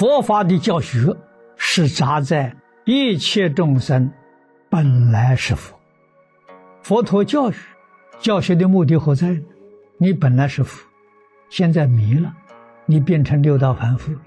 [0.00, 1.14] 佛法的教学
[1.58, 2.56] 是扎在
[2.86, 4.10] 一切众生
[4.70, 5.78] 本来是佛。
[6.80, 7.54] 佛陀教育
[8.18, 9.42] 教学的目的何在呢？
[9.98, 10.88] 你本来是佛，
[11.50, 12.34] 现在迷了，
[12.86, 14.20] 你变成六道凡夫了。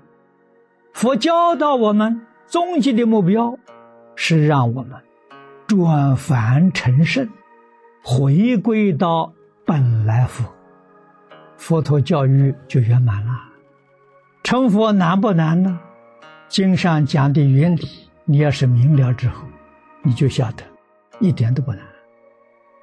[0.94, 3.58] 佛教导我们，终极的目标
[4.16, 5.02] 是让我们
[5.66, 7.28] 转凡成圣，
[8.04, 9.34] 回归到
[9.66, 10.46] 本来佛。
[11.58, 13.32] 佛陀教育就圆满了。
[14.54, 15.80] 成佛难不难呢？
[16.48, 17.90] 经上讲的原理，
[18.24, 19.48] 你要是明了之后，
[20.04, 20.64] 你就晓得，
[21.20, 21.82] 一点都不难，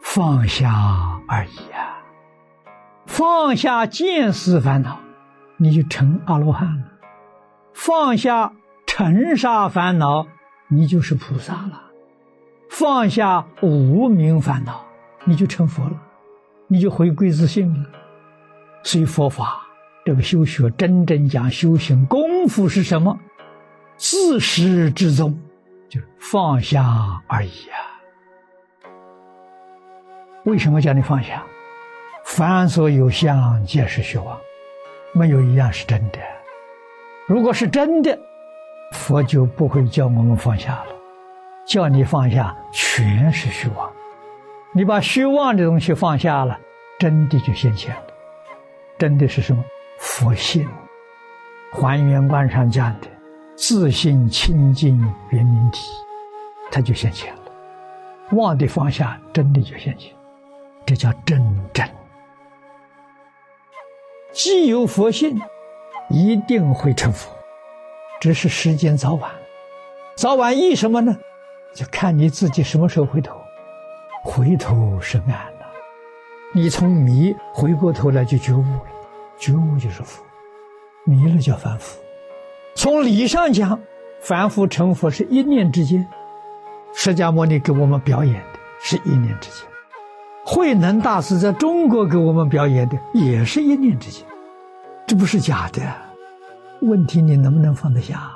[0.02, 0.68] 放下
[1.28, 2.02] 而已啊！
[3.06, 4.98] 放下见思烦恼，
[5.58, 6.86] 你就成阿罗汉了；
[7.72, 8.52] 放下
[8.84, 10.26] 尘沙烦恼，
[10.66, 11.80] 你就是菩萨了；
[12.68, 14.84] 放下无名烦恼，
[15.22, 15.96] 你就成佛了，
[16.66, 17.88] 你就回归自信了。
[18.82, 19.68] 所以佛法。
[20.10, 23.16] 这个修学真正讲修行功夫是什么？
[23.96, 25.38] 自始至终
[25.88, 26.82] 就是放下
[27.28, 27.78] 而已啊！
[30.46, 31.44] 为什么叫你放下？
[32.24, 34.36] 凡所有相，皆是虚妄，
[35.14, 36.18] 没有一样是真的。
[37.28, 38.18] 如果是真的，
[38.90, 40.86] 佛就不会叫我们放下了。
[41.64, 43.88] 叫你放下，全是虚妄。
[44.72, 46.58] 你把虚妄的东西放下了，
[46.98, 48.02] 真的就现前了。
[48.98, 49.64] 真的是什么？
[50.00, 50.66] 佛性，
[51.72, 53.08] 还原观上讲的
[53.54, 54.98] 自信清净
[55.28, 55.90] 圆明体，
[56.72, 57.40] 它就现前了。
[58.32, 60.10] 妄的放下，真的就现前，
[60.86, 61.38] 这叫真
[61.74, 61.86] 正。
[64.32, 65.38] 既有佛性，
[66.08, 67.30] 一定会成佛，
[68.20, 69.30] 只是时间早晚。
[70.16, 71.14] 早晚依什么呢？
[71.74, 73.36] 就看你自己什么时候回头。
[74.24, 75.66] 回头是岸了，
[76.54, 78.82] 你从迷回过头来就觉悟了。
[79.40, 80.22] 觉悟就是佛，
[81.04, 81.98] 迷了叫凡夫。
[82.74, 83.80] 从理上讲，
[84.20, 86.06] 凡夫成佛是一念之间。
[86.92, 89.66] 释迦牟尼给我们表演的是一念之间，
[90.44, 94.26] 慧能大师在中国给我们表演的也是一念之间，
[95.06, 95.80] 这不是假的。
[96.82, 98.30] 问题你能不能放得下？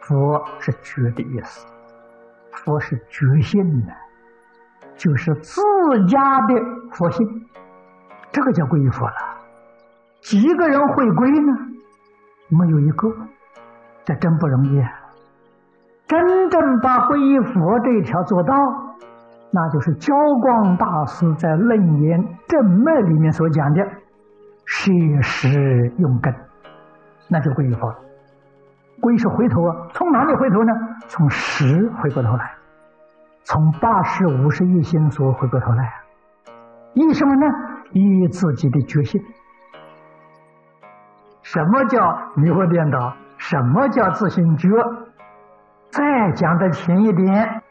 [0.00, 1.66] 佛是觉的意思，
[2.52, 3.92] 佛是觉性的，
[4.96, 5.60] 就是自
[6.06, 6.54] 家的
[6.92, 7.26] 佛性。
[8.34, 9.14] 这个叫皈依佛了，
[10.22, 11.52] 几个人会归呢？
[12.48, 13.08] 没有一个，
[14.04, 14.82] 这真不容易。
[16.08, 18.52] 真正把皈依佛这一条做到，
[19.52, 20.12] 那就是焦
[20.42, 23.84] 光大师在《楞严正脉》里面所讲的
[24.66, 24.90] “舍
[25.22, 26.34] 实用根”，
[27.30, 27.96] 那就皈依佛了。
[29.00, 30.72] 皈是回头啊，从哪里回头呢？
[31.06, 32.52] 从十回过头来，
[33.44, 35.94] 从八十五十一心所回过头来啊。
[36.94, 37.46] 依什么呢？
[37.94, 39.20] 依自己的决心。
[41.42, 42.00] 什么叫
[42.36, 43.16] 迷惑颠倒？
[43.38, 44.68] 什么叫自信觉？
[45.90, 47.62] 再讲的浅一点，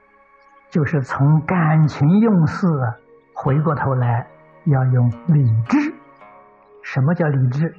[0.69, 2.67] 就是从感情用事
[3.35, 4.27] 回过头来，
[4.65, 5.93] 要用理智。
[6.83, 7.75] 什么叫理智？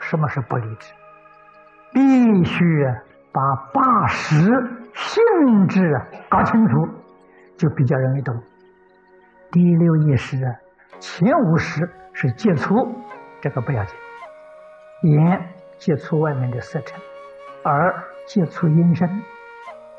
[0.00, 0.92] 什么是不理智？
[1.92, 2.64] 必须
[3.32, 3.40] 把
[3.72, 4.36] 八识
[4.92, 5.80] 性质
[6.28, 6.88] 搞清楚，
[7.56, 8.34] 就比较容易懂。
[9.52, 10.65] 第六意识啊。
[10.98, 12.74] 前五识是接触，
[13.40, 13.96] 这个不要紧。
[15.02, 15.48] 眼
[15.78, 17.00] 接触外面的色尘，
[17.64, 19.08] 耳接触音声，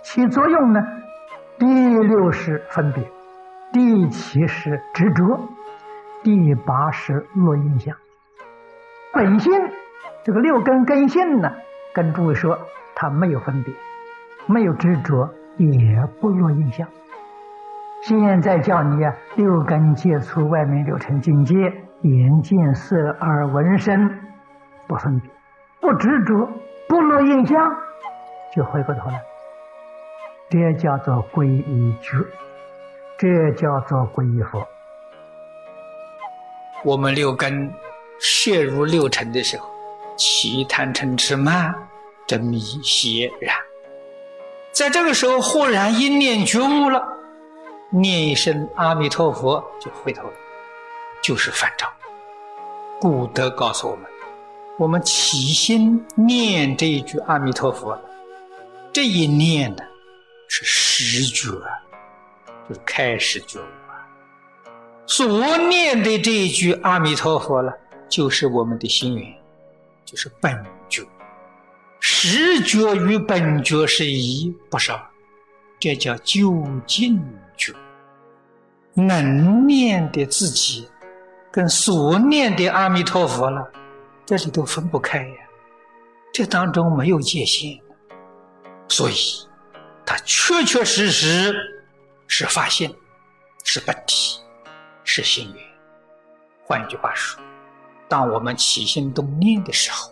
[0.01, 0.79] 起作用呢。
[1.59, 3.03] 第六识分别，
[3.71, 5.47] 第七识执着，
[6.23, 7.95] 第八识落印象。
[9.13, 9.51] 本性
[10.23, 11.51] 这个六根根性呢，
[11.93, 12.59] 跟诸位说，
[12.95, 13.73] 它没有分别，
[14.45, 16.87] 没有执着，也不落印象。
[18.03, 24.09] 现在叫你啊，六根接触外面六尘境界，眼见色耳闻声，
[24.87, 25.29] 不分别，
[25.81, 26.47] 不执着，
[26.87, 27.57] 不落印象，
[28.55, 29.21] 就回过头来。
[30.49, 32.17] 这叫做皈依觉，
[33.17, 34.65] 这叫做皈依佛。
[36.85, 37.69] 我们六根
[38.19, 39.67] 摄入六尘的时候，
[40.15, 41.75] 起贪嗔痴慢，
[42.25, 43.53] 这迷邪然，
[44.71, 47.16] 在这个时候忽然一念觉悟了。
[47.89, 50.33] 念一声阿弥陀佛就回头了，
[51.23, 51.87] 就是反照。
[52.99, 54.05] 古德告诉我们：
[54.77, 57.97] 我们起心念这一句阿弥陀佛，
[58.91, 59.83] 这一念呢
[60.47, 61.51] 是实觉，
[62.67, 64.03] 就是开始觉悟啊。
[65.05, 67.71] 所念的这一句阿弥陀佛呢，
[68.09, 69.33] 就是我们的心愿，
[70.03, 71.03] 就是本觉。
[71.99, 74.99] 实觉与本觉是一，不是二，
[75.79, 77.21] 这叫究竟
[77.55, 77.73] 觉。
[78.93, 80.89] 能念的自己，
[81.51, 83.71] 跟所念的阿弥陀佛了，
[84.25, 85.35] 这里都分不开呀。
[86.33, 87.79] 这当中没有界限，
[88.87, 89.15] 所以
[90.05, 91.55] 它确确实实
[92.27, 92.91] 是发现，
[93.63, 94.39] 是本体，
[95.03, 95.63] 是心源。
[96.63, 97.39] 换一句话说，
[98.07, 100.11] 当我们起心动念的时候，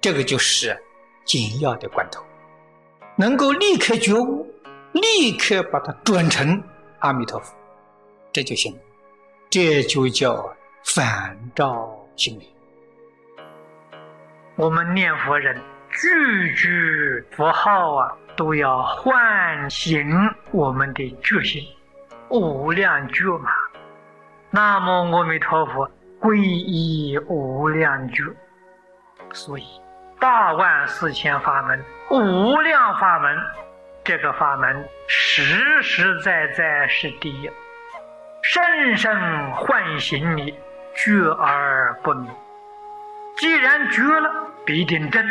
[0.00, 0.76] 这个就是
[1.24, 2.24] 紧要的关头，
[3.16, 4.46] 能够立刻觉悟，
[4.96, 6.62] 立刻把它转成
[7.00, 7.54] 阿弥陀佛，
[8.32, 8.74] 这就行，
[9.50, 10.48] 这就叫
[10.84, 12.48] 反照心灵。
[14.56, 15.60] 我们念佛人
[15.90, 20.08] 句句佛号啊，都要唤醒
[20.50, 21.62] 我们的觉性，
[22.30, 23.50] 无量觉嘛。
[24.50, 25.90] 南无阿弥陀佛，
[26.20, 28.22] 皈依无量觉。
[29.32, 29.64] 所以，
[30.18, 33.36] 大万四千法门，无量法门，
[34.06, 37.50] 这个法门实实在在是第一，
[38.40, 40.54] 深深唤醒你，
[40.94, 42.30] 觉而不迷。
[43.36, 44.30] 既然觉了，
[44.64, 45.26] 必定正；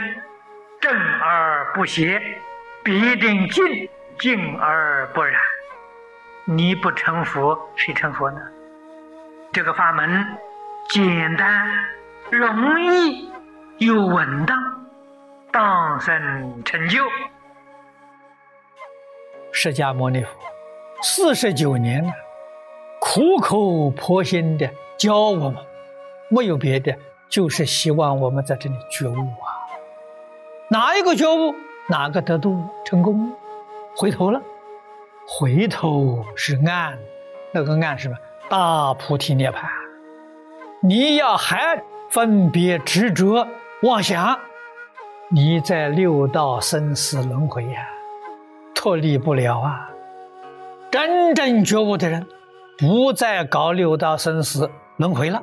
[0.81, 2.21] 正而不邪，
[2.83, 3.89] 必定净；
[4.19, 5.41] 净而不染。
[6.43, 8.41] 你不成佛，谁成佛呢？
[9.53, 10.37] 这个法门
[10.89, 11.65] 简单、
[12.29, 13.31] 容易
[13.77, 14.85] 又稳当，
[15.49, 17.07] 当生成就。
[19.57, 20.29] 释迦牟尼佛
[21.01, 22.11] 四十九年了，
[22.99, 25.55] 苦口婆心的教我们，
[26.27, 26.93] 没有别的。
[27.29, 29.47] 就是希望我们在这里觉悟啊！
[30.67, 31.55] 哪一个觉悟，
[31.87, 33.31] 哪个得度成功？
[33.95, 34.41] 回头了，
[35.25, 36.99] 回头是岸，
[37.53, 38.17] 那个岸是什么？
[38.49, 39.63] 大菩提涅槃。
[40.81, 43.47] 你要还分别执着
[43.83, 44.37] 妄想，
[45.29, 47.87] 你在六道生死轮回呀，
[48.85, 49.89] 脱离不了啊！
[50.91, 52.23] 真正觉悟的人，
[52.77, 55.41] 不再搞六道生死轮回了，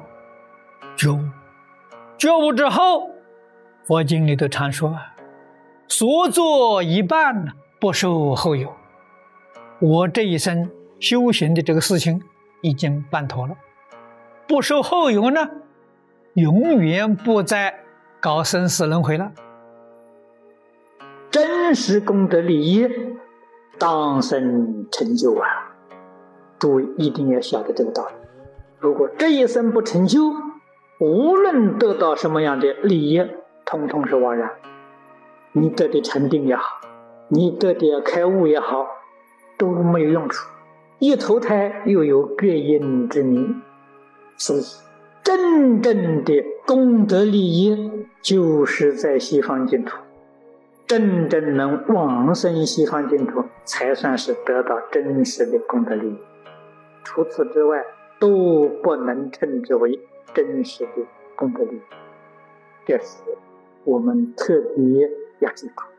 [0.97, 1.19] 觉悟。
[2.17, 3.11] 觉悟之后，
[3.83, 5.13] 佛经里头常说啊
[5.91, 7.49] ：“所作一半
[7.81, 8.73] 不受后有。”
[9.83, 12.23] 我这一生修行的这个事情
[12.61, 13.57] 已经办妥了，
[14.47, 15.51] 不受后有呢，
[16.35, 17.75] 永远不再
[18.21, 19.33] 搞生死轮回了。
[21.29, 22.87] 真实功德利益，
[23.83, 25.75] 当生成就啊！
[26.61, 28.13] 诸位一定要晓得这个道理。
[28.79, 30.33] 如果这一生不成就，
[31.01, 33.21] 无论得到什么样的利益，
[33.65, 34.53] 通通是枉然。
[35.51, 36.63] 你得的成定也好，
[37.27, 38.87] 你得的开悟也好，
[39.59, 40.49] 都没有用处。
[41.01, 43.63] 一投胎又有各因之名，
[44.37, 44.63] 所以
[45.25, 47.91] 真正的功德利益
[48.23, 49.97] 就是在西方净土，
[50.93, 56.19] 真正能往生西方净土，才算是得到真实的功德利益。
[57.03, 57.83] 除此之外，
[58.19, 60.01] 都不能称之为。
[60.35, 61.07] 真实的
[61.37, 61.81] 功德利益，
[62.87, 63.23] 这是
[63.85, 65.11] 我们特别
[65.41, 65.92] 要记住。